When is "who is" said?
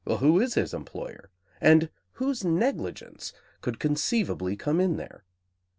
0.07-0.55